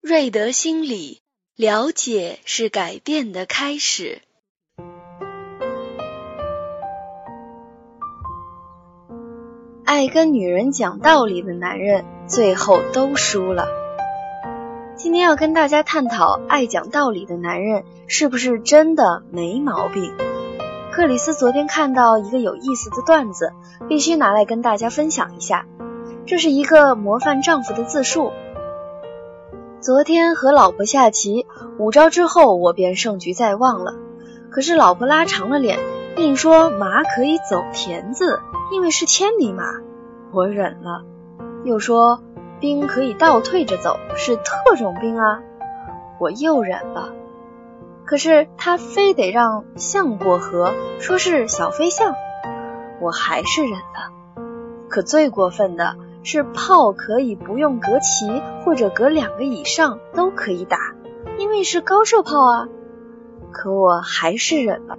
[0.00, 1.22] 瑞德心理，
[1.56, 4.22] 了解是改变的开始。
[9.84, 13.66] 爱跟女人讲道理的男人，最后都输了。
[14.96, 20.14] 今天要跟大家探讨，爱讲道理的男人是不是真的没毛病？
[20.92, 23.52] 克里斯昨天看到一个有意思的段子，
[23.88, 25.66] 必须拿来跟大家分享一下。
[26.24, 28.30] 这是一个模范丈夫的自述。
[29.80, 31.46] 昨天和老婆下棋，
[31.78, 33.94] 五招之后我便胜局在望了。
[34.50, 35.78] 可是老婆拉长了脸，
[36.16, 38.40] 硬说马可以走田字，
[38.72, 39.62] 因为是千里马。
[40.32, 41.04] 我忍了。
[41.64, 42.20] 又说
[42.58, 45.40] 兵可以倒退着走，是特种兵啊。
[46.18, 47.10] 我又忍了。
[48.04, 52.16] 可是他非得让象过河，说是小飞象。
[53.00, 54.42] 我还是忍了。
[54.88, 55.94] 可最过分的。
[56.30, 60.94] 是炮可以不用隔齐或者隔两个以上都可以打，
[61.38, 62.68] 因为是高射炮啊。
[63.50, 64.98] 可我还是忍了。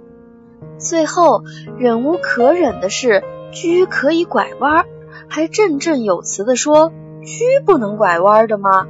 [0.76, 1.44] 最后
[1.78, 4.86] 忍无可忍的是车可以拐弯，
[5.28, 8.88] 还振振有词的说车不能拐弯的吗？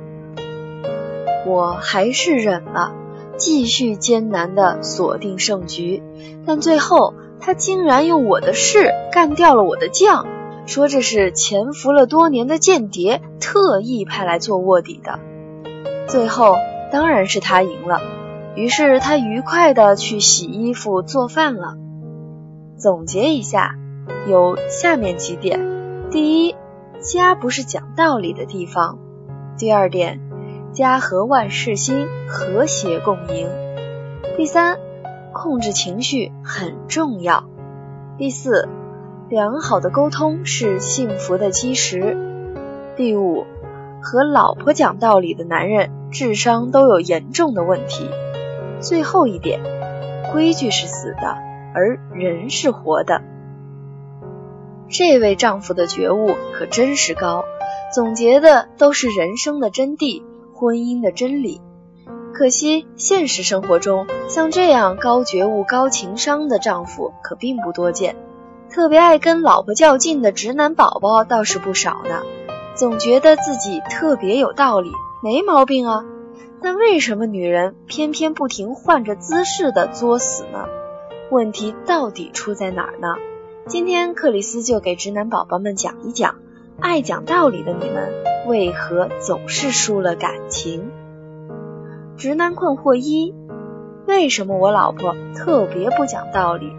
[1.47, 2.95] 我还是忍了，
[3.37, 6.03] 继续艰难的锁定胜局。
[6.47, 10.40] 但最后他竟然用我的士干掉了我的将。
[10.67, 15.19] 说这是潜伏了多年的间谍特意派来做卧底的，
[16.07, 16.57] 最后
[16.93, 18.01] 当然是他赢了。
[18.55, 21.77] 于是他愉快的去洗衣服做饭了。
[22.77, 23.77] 总结一下，
[24.29, 25.61] 有下面几点：
[26.11, 26.57] 第一，
[27.01, 28.99] 家不是讲道理的地方；
[29.57, 30.21] 第二点，
[30.73, 33.49] 家和万事兴，和谐共赢；
[34.37, 34.79] 第三，
[35.33, 37.45] 控制情绪很重要；
[38.19, 38.69] 第四。
[39.31, 42.17] 良好的沟通是幸福的基石。
[42.97, 43.47] 第五，
[44.03, 48.11] 和老婆讲道理的男人智商都有严重的问题。
[48.81, 49.61] 最后一点，
[50.33, 51.37] 规矩是死的，
[51.77, 53.23] 而人是活的。
[54.89, 57.45] 这位丈夫的觉悟可真是高，
[57.95, 60.25] 总结的都是人生的真谛，
[60.55, 61.61] 婚姻的真理。
[62.35, 68.17] 可惜现实生活中，像这样高觉悟、高情商的丈夫可并不多见。
[68.71, 72.23] 特别爱跟老婆较劲的直男宝宝倒是不少呢，
[72.77, 74.93] 总觉得自己特别有道理，
[75.25, 76.05] 没毛病啊。
[76.63, 80.67] 但为什么女人偏偏不停换着姿势的作死呢？
[81.33, 83.17] 问题到底出在哪儿呢？
[83.67, 86.37] 今天克里斯就给直男宝宝们讲一讲，
[86.79, 88.13] 爱讲道理的你们
[88.47, 90.91] 为何总是输了感情。
[92.17, 93.35] 直男困惑一：
[94.07, 96.73] 为什么我老婆特别不讲道理？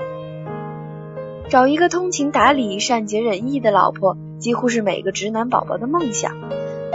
[1.52, 6.32] 找一个通情达理、善解人意的老婆，几乎是每个直男宝宝的梦想。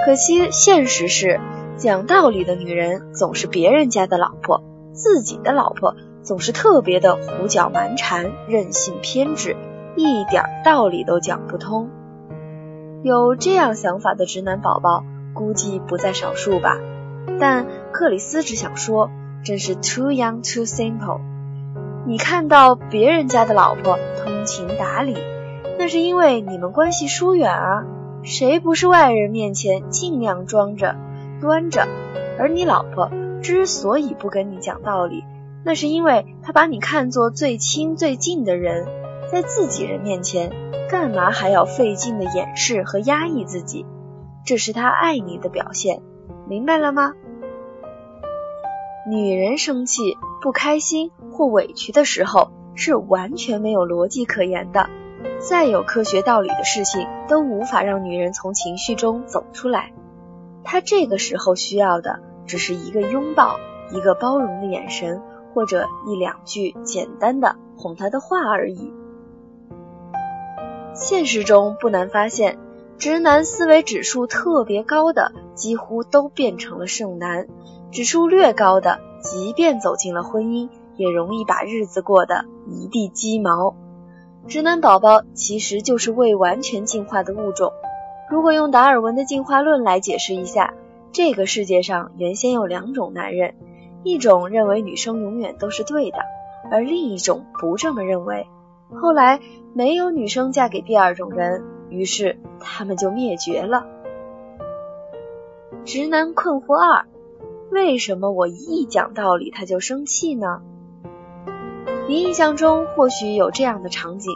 [0.02, 1.38] 可惜现实是，
[1.76, 4.64] 讲道理的女人总是别人家的老婆，
[4.94, 9.54] 自己的老婆总是特别的胡搅蛮缠、任性偏执，
[9.94, 11.90] 一点道理都讲不通。
[13.02, 16.78] 有这样想法的直男宝宝，估计不在少数吧。
[17.38, 19.10] 但克里斯只想说，
[19.44, 21.20] 真是 too young too simple。
[22.06, 23.98] 你看到别人家的老婆。
[24.24, 25.16] 通情达理，
[25.78, 27.84] 那是因为你们关系疏远啊。
[28.22, 30.96] 谁不是外人面前尽量装着、
[31.40, 31.86] 端着？
[32.38, 35.22] 而你老婆之所以不跟你讲道理，
[35.64, 38.86] 那是因为她把你看作最亲最近的人，
[39.30, 40.50] 在自己人面前，
[40.90, 43.86] 干嘛还要费劲的掩饰和压抑自己？
[44.44, 46.02] 这是她爱你的表现，
[46.48, 47.12] 明白了吗？
[49.08, 52.50] 女人生气、不开心或委屈的时候。
[52.76, 54.88] 是完全没有逻辑可言的，
[55.40, 59.92] 再有科学道理的事情都无法让女人从情绪中走出来。
[60.62, 63.56] 她这个时候需要的只是一个拥抱，
[63.92, 65.22] 一个包容的眼神，
[65.54, 68.92] 或者一两句简单的哄她的话而已。
[70.94, 72.58] 现实中不难发现，
[72.98, 77.46] 直男思维指数特别高的几乎都变成了剩男，
[77.90, 80.68] 指数略高的，即便走进了婚姻。
[80.96, 83.74] 也容易把日子过得一地鸡毛。
[84.46, 87.72] 直男宝宝其实就是未完全进化的物种。
[88.30, 90.74] 如果用达尔文的进化论来解释一下，
[91.12, 93.54] 这个世界上原先有两种男人，
[94.02, 96.18] 一种认为女生永远都是对的，
[96.70, 98.46] 而另一种不这么认为。
[98.94, 99.40] 后来
[99.74, 103.86] 没有女生嫁给第二种人，于是他们就灭绝了。
[105.84, 107.06] 直男困惑二：
[107.70, 110.62] 为什么我一讲道理他就生气呢？
[112.08, 114.30] 你印象中或许有这样的场景：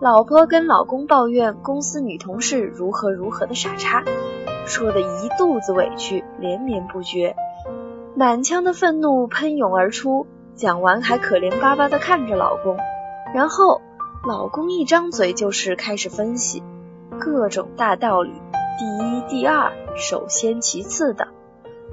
[0.00, 4.02] 老婆跟老公抱怨公司女同事如何如何的傻叉，
[4.66, 7.36] 说的一肚子委屈，连绵不绝，
[8.14, 10.26] 满腔的愤怒喷涌而出。
[10.54, 12.76] 讲完还可怜巴巴的看着老公，
[13.34, 13.80] 然后
[14.26, 16.62] 老公一张嘴就是开始分析
[17.18, 18.32] 各种大道理，
[18.78, 21.28] 第一、第二，首先其次的，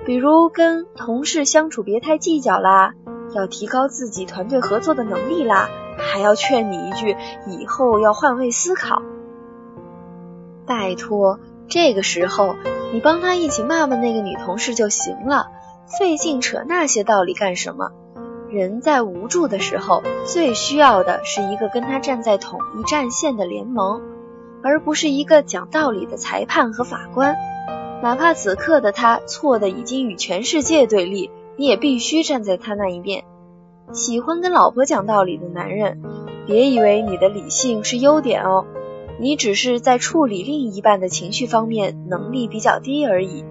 [0.06, 2.94] 比如跟同事相处别太计较啦，
[3.34, 5.70] 要提高自己团队合作的能力啦。
[5.98, 7.18] 还要劝你一句，
[7.48, 9.02] 以后要换位思考。
[10.66, 12.56] 拜托，这个时候
[12.94, 15.48] 你帮他一起骂骂那个女同事就行了，
[16.00, 17.92] 费劲扯那些道理干什么？
[18.50, 24.02] 人在无助的时候，最需要的是一个跟他站在统一战线的联盟，
[24.64, 27.36] 而不是一个讲道理的裁判和法官。
[28.02, 31.30] 哪怕此刻的他错的已经与全世界对立，
[31.60, 33.26] 你也必须站在他那一面。
[33.92, 36.02] 喜欢跟老婆讲道理的男人，
[36.48, 38.66] 别以为你的理性是优点哦，
[39.20, 43.44] 你只是在处理另一半的情绪方面能力比较低而已。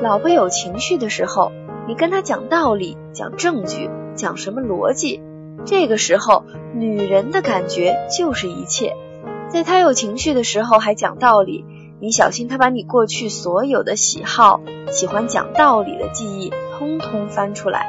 [0.00, 1.50] 老婆有情绪的时候，
[1.88, 5.20] 你跟她讲道理、讲证据、讲什么逻辑，
[5.64, 6.44] 这个时候
[6.76, 8.94] 女人的感觉就是一切。
[9.48, 11.64] 在她有情绪的时候还讲道理，
[12.00, 14.60] 你小心她把你过去所有的喜好、
[14.92, 16.52] 喜欢讲道理的记忆
[16.84, 17.86] 通通翻出来。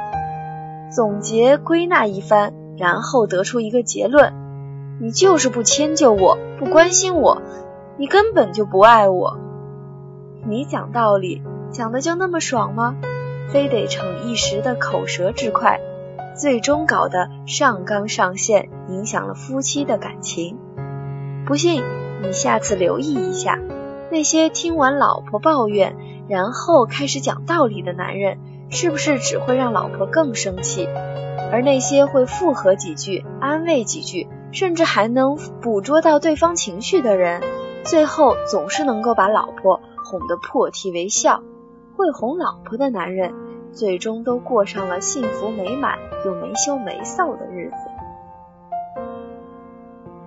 [0.90, 4.32] 总结归纳一番，然后得出一个结论：
[5.00, 7.42] 你就是不迁就我，不关心我，
[7.98, 9.38] 你根本就不爱我。
[10.46, 12.96] 你讲道理讲的就那么爽吗？
[13.50, 15.78] 非得逞一时的口舌之快，
[16.34, 20.56] 最终搞得上纲上线，影响了夫妻的感情。
[21.44, 21.82] 不信，
[22.22, 23.58] 你下次留意一下，
[24.10, 25.96] 那些听完老婆抱怨，
[26.28, 28.38] 然后开始讲道理的男人。
[28.78, 30.86] 是不是只会让老婆更生气？
[31.50, 37.42] 而那些会附和几句、安慰几句，甚至还能捕捉到对方情绪的人，
[37.84, 41.42] 最后总是能够把老婆哄得破涕为笑。
[41.96, 43.32] 会哄老婆的男人，
[43.72, 45.96] 最终都过上了幸福美满
[46.26, 47.76] 又没羞没臊的日子。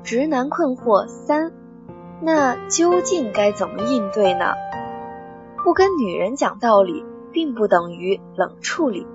[0.01, 1.51] 直男困惑三：
[2.19, 4.55] 那究竟该怎么应对呢？
[5.63, 7.05] 不跟女人讲道理。
[7.31, 9.07] 并不等于冷处理。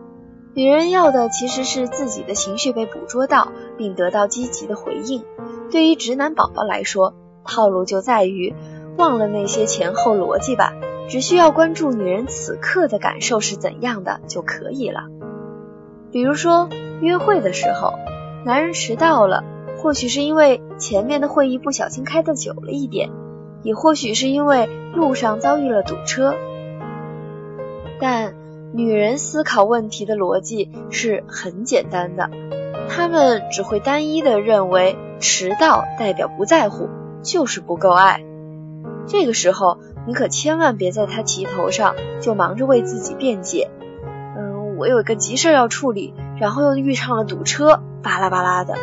[0.55, 5.25] 女人要的其实是自己的情绪被捕捉到，并得到积极的回应。
[5.71, 7.15] 对于直男宝宝来说，
[7.45, 8.55] 套路就在于
[8.97, 10.73] 忘了那些前后逻辑吧，
[11.09, 15.09] 只需要关注女人此刻的感受是怎样的就可以了。
[16.13, 16.69] 比如说
[17.01, 17.95] 约会的时候，
[18.47, 19.43] 男人迟到了，
[19.79, 23.11] 或许是因为前面的会议不小心开的久了一点，
[23.65, 26.35] 也或许是因为路上遭遇了堵车。
[28.01, 28.35] 但
[28.73, 32.31] 女人思考问题的逻辑是很简单的，
[32.89, 36.89] 她们只会单一的认为迟到代表不在乎，
[37.23, 38.25] 就是不够爱。
[39.07, 43.71] 这个时候，你可千万别在她旗头上就忙着为自己辩解。
[44.37, 48.75] 嗯，我有一个急事要处理，然后又遇上了堵车，巴拉巴拉的。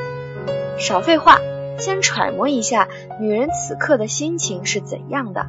[0.77, 1.37] 少废话，
[1.77, 2.87] 先揣摩一下
[3.19, 5.47] 女人此刻的心情是怎样的。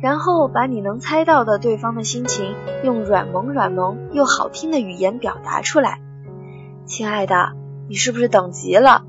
[0.00, 6.00] 然后把你能猜到的对方的心情，用软萌软萌又好听的语言表达出来。
[6.86, 7.52] 亲爱的，
[7.88, 9.04] 你是不是等急了？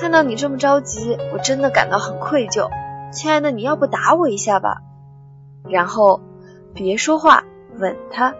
[0.00, 2.68] 看到你这么着急，我真的感到很愧疚。
[3.12, 4.82] 亲爱的，你要不打我一下吧？
[5.68, 6.20] 然后
[6.74, 7.44] 别说话，
[7.78, 8.34] 吻他。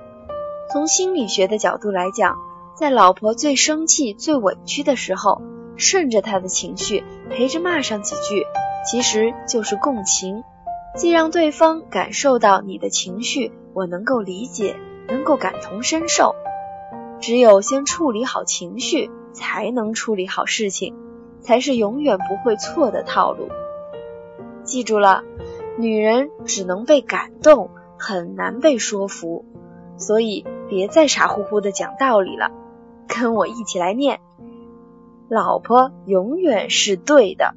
[0.73, 2.37] 从心理学的角度来讲，
[2.75, 5.41] 在老婆最生气、最委屈的时候，
[5.77, 8.45] 顺着她的情绪，陪着骂上几句，
[8.85, 10.43] 其实就是共情。
[10.97, 14.77] 既让对方感受到你的情绪，我能够理解，
[15.09, 16.37] 能够感同身受。
[17.21, 20.95] 只有先处理好情绪，才能处理好事情，
[21.41, 23.49] 才是永远不会错的套路。
[24.63, 25.25] 记住了，
[25.79, 29.45] 女人只能被感动，很难被说服。
[29.97, 32.51] 所以别再傻乎乎的讲道理了，
[33.09, 34.21] 跟我一起来念：
[35.29, 37.55] 老婆永远是对的。